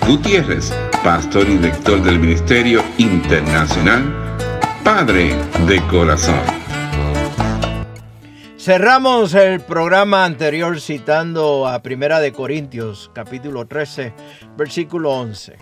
[0.07, 4.03] Gutiérrez, pastor y director del Ministerio Internacional
[4.83, 5.35] Padre
[5.67, 6.39] de Corazón.
[8.57, 14.11] Cerramos el programa anterior citando a Primera de Corintios, capítulo 13,
[14.57, 15.55] versículo 11.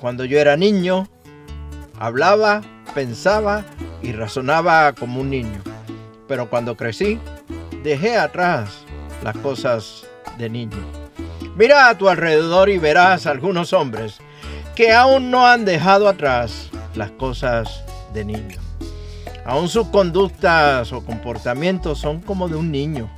[0.00, 1.08] Cuando yo era niño,
[1.98, 2.62] hablaba,
[2.94, 3.64] pensaba
[4.02, 5.60] y razonaba como un niño.
[6.28, 7.18] Pero cuando crecí,
[7.82, 8.84] dejé atrás
[9.24, 10.06] las cosas
[10.38, 10.78] de niño.
[11.56, 14.18] Mira a tu alrededor y verás algunos hombres
[14.76, 17.82] que aún no han dejado atrás las cosas
[18.14, 18.60] de niño.
[19.44, 23.10] Aún sus conductas o comportamientos son como de un niño.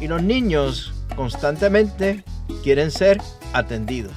[0.00, 2.24] Y los niños constantemente
[2.62, 4.12] quieren ser atendidos.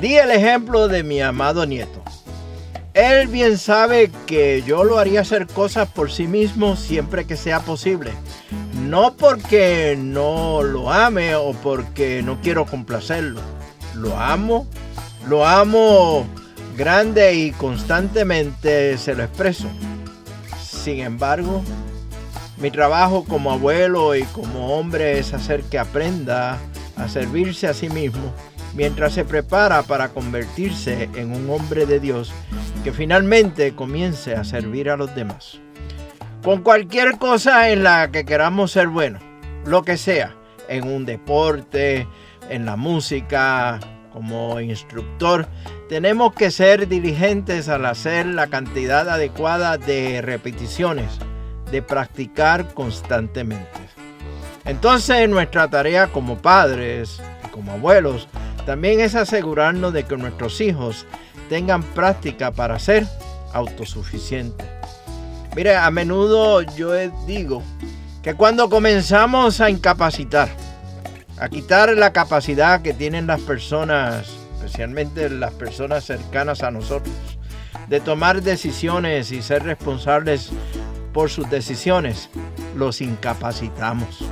[0.00, 2.02] Di el ejemplo de mi amado nieto.
[2.92, 7.60] Él bien sabe que yo lo haría hacer cosas por sí mismo siempre que sea
[7.60, 8.12] posible.
[8.82, 13.40] No porque no lo ame o porque no quiero complacerlo.
[13.94, 14.66] Lo amo,
[15.26, 16.26] lo amo
[16.76, 19.68] grande y constantemente se lo expreso.
[20.62, 21.62] Sin embargo,
[22.58, 26.58] mi trabajo como abuelo y como hombre es hacer que aprenda
[26.96, 28.32] a servirse a sí mismo
[28.76, 32.32] mientras se prepara para convertirse en un hombre de Dios
[32.84, 35.58] que finalmente comience a servir a los demás.
[36.44, 39.22] Con cualquier cosa en la que queramos ser buenos,
[39.64, 40.36] lo que sea,
[40.68, 42.06] en un deporte,
[42.50, 43.80] en la música,
[44.12, 45.48] como instructor,
[45.88, 51.18] tenemos que ser diligentes al hacer la cantidad adecuada de repeticiones,
[51.70, 53.80] de practicar constantemente.
[54.64, 58.28] Entonces nuestra tarea como padres y como abuelos
[58.66, 61.06] también es asegurarnos de que nuestros hijos
[61.48, 63.06] tengan práctica para ser
[63.54, 64.66] autosuficientes.
[65.54, 66.92] Mire, a menudo yo
[67.26, 67.62] digo
[68.22, 70.48] que cuando comenzamos a incapacitar,
[71.38, 77.14] a quitar la capacidad que tienen las personas, especialmente las personas cercanas a nosotros,
[77.88, 80.50] de tomar decisiones y ser responsables
[81.12, 82.30] por sus decisiones,
[82.74, 84.24] los incapacitamos.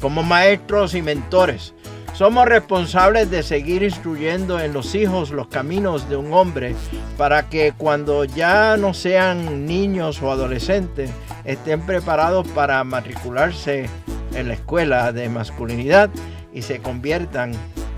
[0.00, 1.74] Como maestros y mentores,
[2.16, 6.74] somos responsables de seguir instruyendo en los hijos los caminos de un hombre
[7.18, 11.10] para que cuando ya no sean niños o adolescentes
[11.44, 13.90] estén preparados para matricularse
[14.34, 16.08] en la escuela de masculinidad
[16.54, 17.52] y se conviertan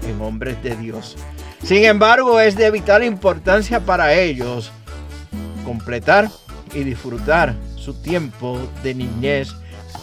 [0.09, 1.17] en hombres de Dios.
[1.63, 4.73] Sin embargo, es de vital importancia para ellos
[5.65, 6.29] completar
[6.75, 9.55] y disfrutar su tiempo de niñez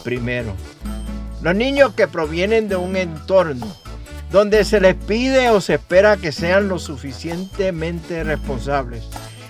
[0.02, 0.54] primero.
[1.42, 3.66] Los niños que provienen de un entorno
[4.30, 9.04] donde se les pide o se espera que sean lo suficientemente responsables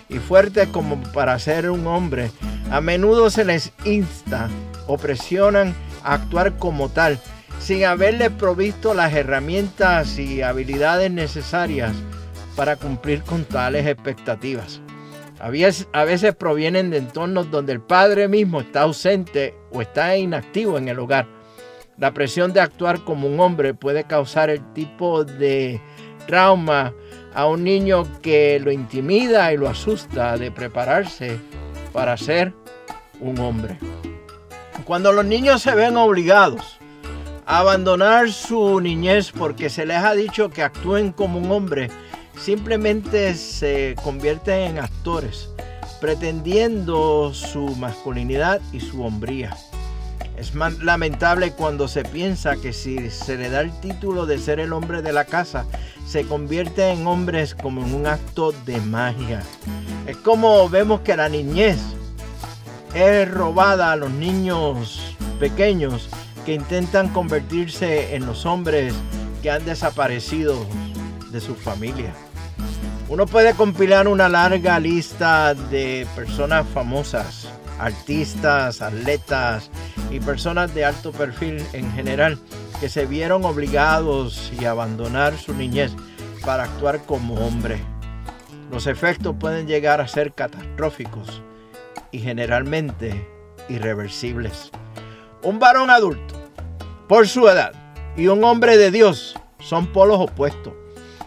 [0.09, 2.31] y fuertes como para ser un hombre,
[2.70, 4.48] a menudo se les insta
[4.87, 7.19] o presionan a actuar como tal
[7.59, 11.93] sin haberle provisto las herramientas y habilidades necesarias
[12.54, 14.81] para cumplir con tales expectativas.
[15.38, 20.88] A veces provienen de entornos donde el padre mismo está ausente o está inactivo en
[20.88, 21.36] el hogar.
[21.98, 25.81] La presión de actuar como un hombre puede causar el tipo de
[26.26, 26.93] trauma
[27.34, 31.38] a un niño que lo intimida y lo asusta de prepararse
[31.93, 32.52] para ser
[33.20, 33.78] un hombre.
[34.84, 36.78] Cuando los niños se ven obligados
[37.46, 41.88] abandonar su niñez porque se les ha dicho que actúen como un hombre,
[42.37, 45.50] simplemente se convierten en actores,
[46.00, 49.56] pretendiendo su masculinidad y su hombría.
[50.37, 54.75] Es lamentable cuando se piensa que si se le da el título de ser el
[54.75, 55.65] hombre de la casa,
[56.06, 59.43] se convierte en hombres como en un acto de magia.
[60.06, 61.79] Es como vemos que la niñez
[62.94, 66.09] es robada a los niños pequeños
[66.44, 68.94] que intentan convertirse en los hombres
[69.43, 70.67] que han desaparecido
[71.31, 72.12] de su familia.
[73.09, 77.49] Uno puede compilar una larga lista de personas famosas,
[77.79, 79.71] artistas, atletas
[80.10, 82.38] y personas de alto perfil en general
[82.81, 85.93] que se vieron obligados y abandonar su niñez
[86.44, 87.81] para actuar como hombre.
[88.70, 91.43] Los efectos pueden llegar a ser catastróficos
[92.10, 93.28] y generalmente
[93.69, 94.70] irreversibles.
[95.43, 96.34] Un varón adulto,
[97.08, 97.72] por su edad,
[98.16, 100.72] y un hombre de Dios son polos opuestos.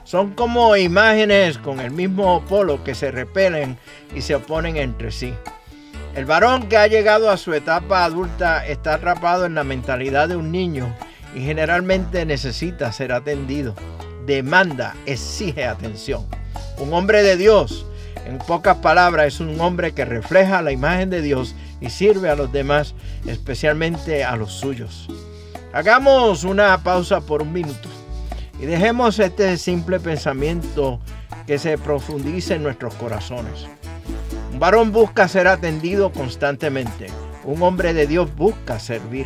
[0.04, 3.78] Son como imágenes con el mismo polo que se repelen
[4.16, 5.34] y se oponen entre sí.
[6.16, 10.36] El varón que ha llegado a su etapa adulta está atrapado en la mentalidad de
[10.36, 10.94] un niño
[11.36, 13.76] y generalmente necesita ser atendido.
[14.26, 16.26] Demanda, exige atención.
[16.78, 17.86] Un hombre de Dios,
[18.26, 22.36] en pocas palabras, es un hombre que refleja la imagen de Dios y sirve a
[22.36, 22.96] los demás,
[23.28, 25.08] especialmente a los suyos.
[25.74, 27.88] Hagamos una pausa por un minuto
[28.60, 31.00] y dejemos este simple pensamiento
[31.46, 33.68] que se profundice en nuestros corazones.
[34.60, 37.08] Un varón busca ser atendido constantemente.
[37.46, 39.26] Un hombre de Dios busca servir.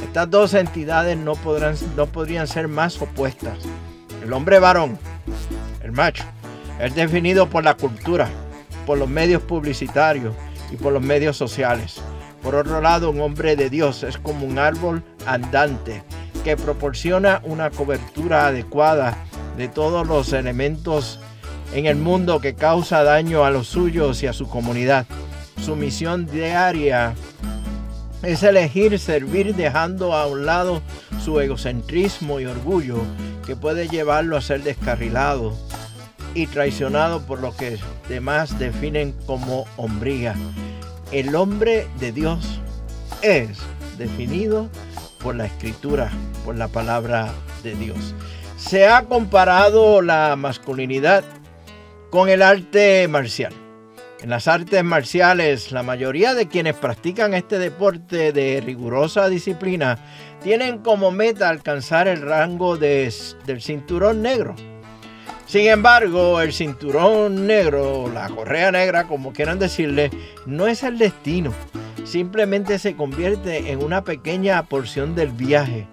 [0.00, 3.58] Estas dos entidades no, podrán, no podrían ser más opuestas.
[4.22, 4.96] El hombre varón,
[5.82, 6.22] el macho,
[6.78, 8.28] es definido por la cultura,
[8.86, 10.36] por los medios publicitarios
[10.70, 12.00] y por los medios sociales.
[12.40, 16.04] Por otro lado, un hombre de Dios es como un árbol andante
[16.44, 19.16] que proporciona una cobertura adecuada
[19.56, 21.18] de todos los elementos
[21.72, 25.06] en el mundo que causa daño a los suyos y a su comunidad.
[25.62, 27.14] Su misión diaria
[28.22, 30.82] es elegir servir dejando a un lado
[31.24, 32.98] su egocentrismo y orgullo
[33.46, 35.54] que puede llevarlo a ser descarrilado
[36.34, 37.78] y traicionado por lo que
[38.08, 40.34] demás definen como hombría.
[41.12, 42.60] El hombre de Dios
[43.22, 43.58] es
[43.98, 44.68] definido
[45.22, 46.10] por la escritura,
[46.44, 47.32] por la palabra
[47.62, 48.14] de Dios.
[48.56, 51.24] Se ha comparado la masculinidad
[52.10, 53.52] con el arte marcial.
[54.20, 59.98] En las artes marciales, la mayoría de quienes practican este deporte de rigurosa disciplina
[60.42, 63.12] tienen como meta alcanzar el rango del
[63.60, 64.54] cinturón negro.
[65.46, 70.10] Sin embargo, el cinturón negro, la correa negra, como quieran decirle,
[70.46, 71.52] no es el destino.
[72.04, 75.86] Simplemente se convierte en una pequeña porción del viaje.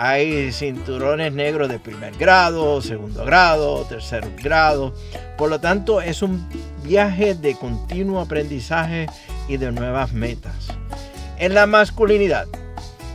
[0.00, 4.94] Hay cinturones negros de primer grado, segundo grado, tercer grado.
[5.36, 6.48] Por lo tanto, es un
[6.84, 9.06] viaje de continuo aprendizaje
[9.48, 10.68] y de nuevas metas.
[11.36, 12.46] En la masculinidad,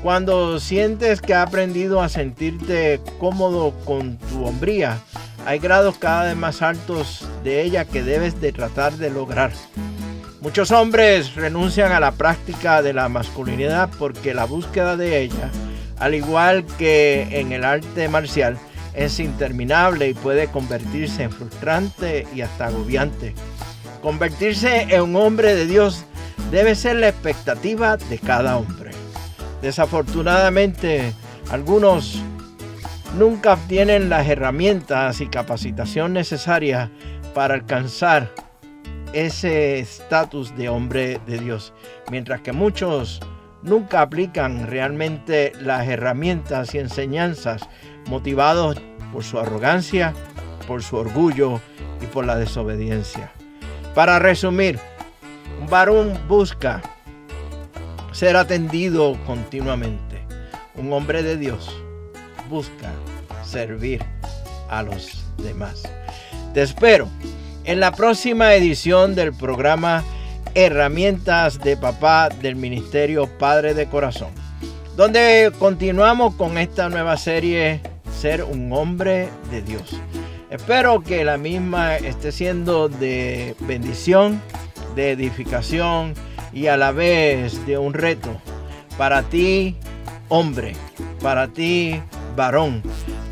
[0.01, 5.00] cuando sientes que has aprendido a sentirte cómodo con tu hombría,
[5.45, 9.53] hay grados cada vez más altos de ella que debes de tratar de lograr.
[10.41, 15.50] Muchos hombres renuncian a la práctica de la masculinidad porque la búsqueda de ella,
[16.04, 18.58] al igual que en el arte marcial,
[18.94, 23.34] es interminable y puede convertirse en frustrante y hasta agobiante.
[24.02, 26.04] Convertirse en un hombre de Dios
[26.52, 28.92] debe ser la expectativa de cada hombre.
[29.62, 31.14] Desafortunadamente,
[31.50, 32.22] algunos
[33.18, 36.90] nunca tienen las herramientas y capacitación necesarias
[37.34, 38.30] para alcanzar
[39.14, 41.72] ese estatus de hombre de Dios,
[42.12, 43.22] mientras que muchos
[43.64, 47.62] nunca aplican realmente las herramientas y enseñanzas
[48.08, 50.14] motivados por su arrogancia,
[50.68, 51.60] por su orgullo
[52.02, 53.32] y por la desobediencia.
[53.96, 54.80] Para resumir,
[55.62, 56.82] un varón busca
[58.12, 60.26] ser atendido continuamente.
[60.76, 61.76] Un hombre de Dios
[62.50, 62.92] busca
[63.44, 64.04] servir
[64.70, 65.84] a los demás.
[66.54, 67.08] Te espero
[67.64, 70.04] en la próxima edición del programa
[70.56, 74.30] Herramientas de Papá del Ministerio Padre de Corazón,
[74.95, 77.81] donde continuamos con esta nueva serie
[78.12, 80.00] Ser un hombre de Dios.
[80.52, 84.40] Espero que la misma esté siendo de bendición,
[84.95, 86.14] de edificación
[86.54, 88.30] y a la vez de un reto
[88.95, 89.76] para ti,
[90.30, 90.74] hombre,
[91.19, 92.00] para ti,
[92.36, 92.83] varón,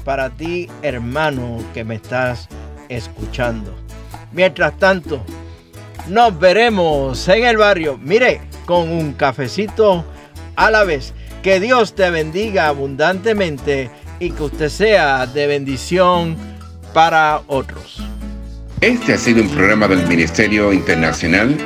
[0.03, 2.49] para ti, hermano, que me estás
[2.89, 3.75] escuchando.
[4.31, 5.23] Mientras tanto,
[6.07, 10.05] nos veremos en el barrio, mire, con un cafecito
[10.55, 11.13] a la vez.
[11.43, 13.89] Que Dios te bendiga abundantemente
[14.19, 16.35] y que usted sea de bendición
[16.93, 18.01] para otros.
[18.81, 21.57] Este ha sido un programa del Ministerio Internacional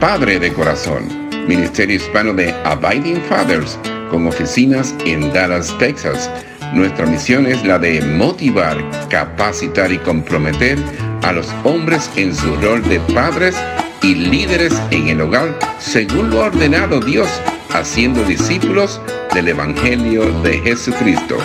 [0.00, 3.78] Padre de Corazón, Ministerio Hispano de Abiding Fathers
[4.10, 6.30] con oficinas en Dallas, Texas.
[6.72, 8.78] Nuestra misión es la de motivar,
[9.08, 10.78] capacitar y comprometer
[11.22, 13.56] a los hombres en su rol de padres
[14.02, 17.28] y líderes en el hogar según lo ordenado Dios,
[17.72, 19.00] haciendo discípulos
[19.34, 21.36] del Evangelio de Jesucristo.